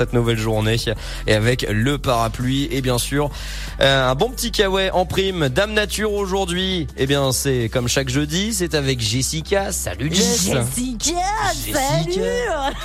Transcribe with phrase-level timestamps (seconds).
[0.00, 0.76] cette nouvelle journée.
[1.26, 3.28] Et avec le parapluie et bien sûr
[3.82, 6.86] euh, un bon petit kawaii en prime Dame Nature aujourd'hui.
[6.96, 9.72] Eh bien c'est comme chaque jeudi c'est avec Jessica.
[9.72, 10.50] Salut Jess.
[10.52, 11.20] Jessica,
[11.54, 12.22] salut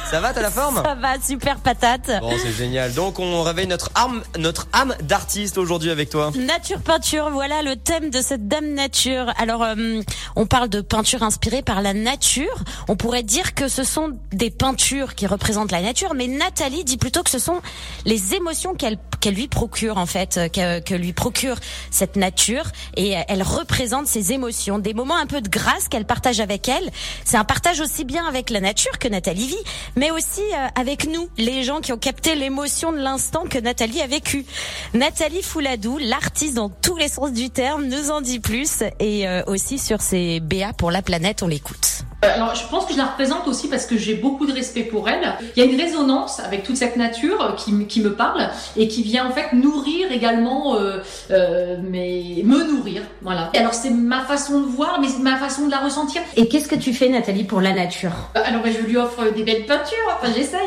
[0.10, 2.12] ça va t'as la forme ça va super patate.
[2.22, 2.94] Bon c'est génial.
[2.94, 6.32] Donc on réveille notre âme notre âme d'artiste aujourd'hui avec toi.
[6.36, 9.34] Nature peinture voilà le thème de cette Dame Nature.
[9.38, 10.02] Alors euh,
[10.36, 12.64] on parle de peinture inspirée par la nature.
[12.88, 16.98] On pourrait dire que ce sont des peintures qui représentent la nature mais Nathalie dit
[16.98, 17.62] plutôt que ce sont
[18.06, 21.56] les émotions qu'elle qu'elle lui procure en fait, euh, que, que, lui procure
[21.90, 22.66] cette nature.
[22.96, 26.92] Et elle représente ses émotions, des moments un peu de grâce qu'elle partage avec elle.
[27.24, 29.64] C'est un partage aussi bien avec la nature que Nathalie vit,
[29.96, 34.02] mais aussi euh, avec nous, les gens qui ont capté l'émotion de l'instant que Nathalie
[34.02, 34.46] a vécu.
[34.94, 39.44] Nathalie Fouladou, l'artiste dans tous les sens du terme, nous en dit plus et euh,
[39.48, 42.05] aussi sur ses BA pour la planète, on l'écoute.
[42.26, 45.08] Alors, je pense que je la représente aussi parce que j'ai beaucoup de respect pour
[45.10, 45.34] elle.
[45.56, 49.04] Il y a une résonance avec toute cette nature qui, qui me parle et qui
[49.04, 51.00] vient en fait nourrir également, euh,
[51.32, 53.50] euh, mais me nourrir, voilà.
[53.54, 56.22] Et alors c'est ma façon de voir, mais c'est ma façon de la ressentir.
[56.36, 58.12] Et qu'est-ce que tu fais, Nathalie, pour la nature?
[58.36, 59.98] Alors, je lui offre des belles peintures.
[60.08, 60.60] Enfin, j'essaye.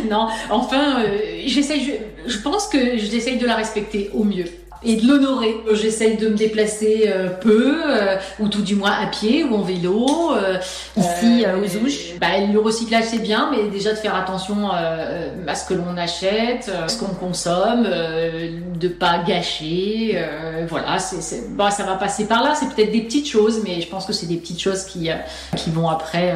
[0.10, 1.84] non, enfin, euh, j'essaye.
[1.84, 4.46] Je, je pense que j'essaye de la respecter au mieux
[4.84, 5.56] et de l'honorer.
[5.72, 9.62] J'essaye de me déplacer euh, peu, euh, ou tout du moins à pied ou en
[9.62, 10.32] vélo.
[10.34, 10.58] Euh,
[10.96, 12.18] Ici, aux Ouches.
[12.20, 16.70] Bah, le recyclage c'est bien, mais déjà de faire attention à ce que l'on achète,
[16.86, 20.22] ce qu'on consomme, de pas gâcher.
[20.68, 22.54] voilà, c'est, bah, ça va passer par là.
[22.54, 25.10] C'est peut-être des petites choses, mais je pense que c'est des petites choses qui,
[25.56, 26.34] qui vont après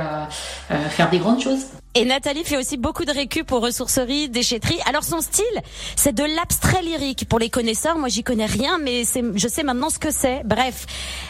[0.91, 1.67] faire des grandes choses.
[1.95, 4.79] Et Nathalie fait aussi beaucoup de récup aux ressourceries, déchetteries.
[4.87, 5.45] Alors son style,
[5.97, 7.27] c'est de l'abstrait lyrique.
[7.29, 10.43] Pour les connaisseurs, moi j'y connais rien, mais je sais maintenant ce que c'est.
[10.45, 10.87] Bref,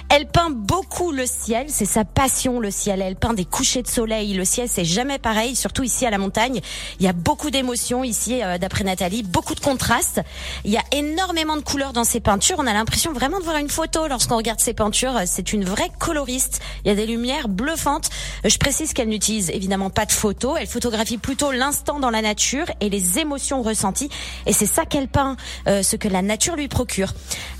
[0.08, 3.02] elle peint beaucoup le ciel, c'est sa passion le ciel.
[3.02, 4.34] Elle peint des couchers de soleil.
[4.34, 6.60] Le ciel, c'est jamais pareil, surtout ici à la montagne.
[7.00, 10.20] Il y a beaucoup d'émotions ici, euh, d'après Nathalie, beaucoup de contrastes.
[10.64, 12.56] Il y a énormément de couleurs dans ses peintures.
[12.58, 15.14] On a l'impression vraiment de voir une photo lorsqu'on regarde ses peintures.
[15.26, 16.60] C'est une vraie coloriste.
[16.84, 18.10] Il y a des lumières bluffantes.
[18.44, 22.66] Je précise qu'elle n'utilise évidemment pas de photos elle photographie plutôt l'instant dans la nature
[22.80, 24.10] et les émotions ressenties.
[24.46, 25.36] Et c'est ça qu'elle peint,
[25.66, 26.97] euh, ce que la nature lui procure.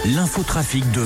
[0.05, 1.01] L'infotrafic de